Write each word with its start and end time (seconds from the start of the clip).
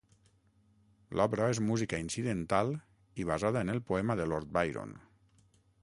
L'obra 1.19 1.49
és 1.55 1.59
música 1.67 1.99
incidental 2.05 2.73
i 3.25 3.29
basada 3.33 3.65
en 3.67 3.73
el 3.75 3.83
poema 3.91 4.19
de 4.23 4.31
Lord 4.33 4.53
Byron. 4.59 4.99